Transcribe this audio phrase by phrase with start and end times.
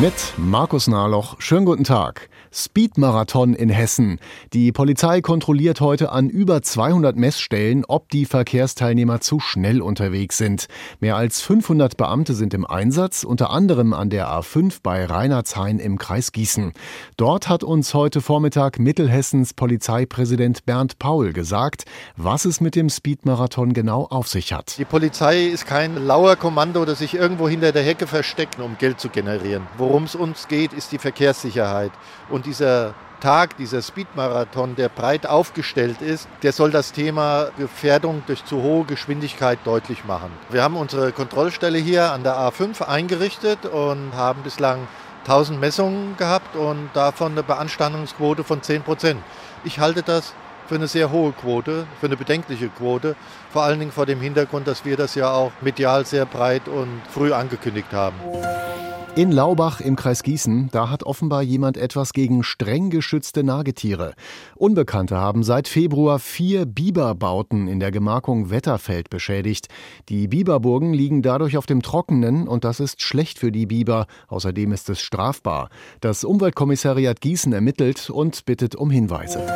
[0.00, 1.36] Mit Markus Nahloch.
[1.38, 2.30] Schönen guten Tag.
[2.50, 4.18] Speedmarathon in Hessen.
[4.54, 10.66] Die Polizei kontrolliert heute an über 200 Messstellen, ob die Verkehrsteilnehmer zu schnell unterwegs sind.
[11.00, 15.98] Mehr als 500 Beamte sind im Einsatz, unter anderem an der A5 bei Reinhardshain im
[15.98, 16.72] Kreis Gießen.
[17.18, 21.84] Dort hat uns heute Vormittag Mittelhessens Polizeipräsident Bernd Paul gesagt,
[22.16, 24.78] was es mit dem Speedmarathon genau auf sich hat.
[24.78, 28.98] Die Polizei ist kein lauer Kommando, das sich irgendwo hinter der Hecke versteckt, um Geld
[28.98, 29.66] zu generieren.
[29.82, 31.90] Worum es uns geht, ist die Verkehrssicherheit.
[32.30, 38.44] Und dieser Tag, dieser Speedmarathon, der breit aufgestellt ist, der soll das Thema Gefährdung durch
[38.44, 40.30] zu hohe Geschwindigkeit deutlich machen.
[40.50, 44.86] Wir haben unsere Kontrollstelle hier an der A5 eingerichtet und haben bislang
[45.22, 49.20] 1000 Messungen gehabt und davon eine Beanstandungsquote von 10 Prozent.
[49.64, 50.32] Ich halte das
[50.68, 53.16] für eine sehr hohe Quote, für eine bedenkliche Quote,
[53.50, 57.02] vor allen Dingen vor dem Hintergrund, dass wir das ja auch medial sehr breit und
[57.10, 58.14] früh angekündigt haben.
[59.14, 64.14] In Laubach im Kreis Gießen, da hat offenbar jemand etwas gegen streng geschützte Nagetiere.
[64.56, 69.68] Unbekannte haben seit Februar vier Biberbauten in der Gemarkung Wetterfeld beschädigt.
[70.08, 74.06] Die Biberburgen liegen dadurch auf dem Trockenen und das ist schlecht für die Biber.
[74.28, 75.68] Außerdem ist es strafbar.
[76.00, 79.46] Das Umweltkommissariat Gießen ermittelt und bittet um Hinweise.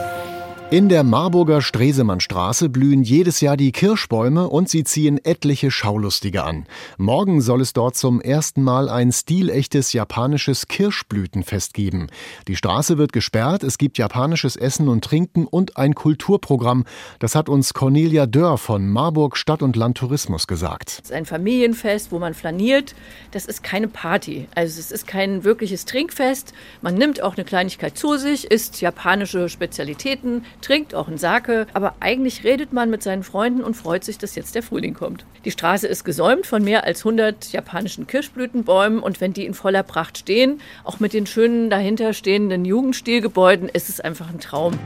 [0.72, 6.67] In der Marburger Stresemannstraße blühen jedes Jahr die Kirschbäume und sie ziehen etliche Schaulustige an.
[6.98, 12.09] Morgen soll es dort zum ersten Mal ein stilechtes japanisches Kirschblütenfest geben.
[12.48, 16.84] Die Straße wird gesperrt, es gibt japanisches Essen und Trinken und ein Kulturprogramm.
[17.20, 20.89] Das hat uns Cornelia Dörr von Marburg Stadt und Land Tourismus gesagt.
[20.89, 22.97] Es ist ein Familienfest, wo man flaniert.
[23.31, 24.48] Das ist keine Party.
[24.56, 26.55] Also es ist kein wirkliches Trinkfest.
[26.83, 31.95] Man nimmt auch eine Kleinigkeit zu sich, isst japanische Spezialitäten trinkt auch einen Sake, aber
[32.01, 35.25] eigentlich redet man mit seinen Freunden und freut sich, dass jetzt der Frühling kommt.
[35.45, 39.83] Die Straße ist gesäumt von mehr als 100 japanischen Kirschblütenbäumen und wenn die in voller
[39.83, 44.78] Pracht stehen, auch mit den schönen dahinter stehenden Jugendstilgebäuden, ist es einfach ein Traum.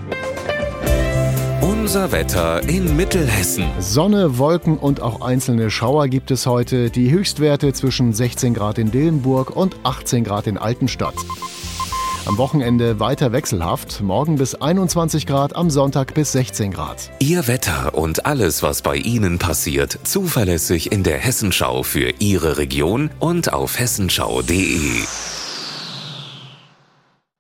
[1.63, 3.65] Unser Wetter in Mittelhessen.
[3.79, 6.91] Sonne, Wolken und auch einzelne Schauer gibt es heute.
[6.91, 11.15] Die Höchstwerte zwischen 16 Grad in Dillenburg und 18 Grad in Altenstadt.
[12.31, 17.11] Am Wochenende weiter wechselhaft, morgen bis 21 Grad, am Sonntag bis 16 Grad.
[17.19, 23.11] Ihr Wetter und alles, was bei Ihnen passiert, zuverlässig in der Hessenschau für Ihre Region
[23.19, 25.03] und auf hessenschau.de.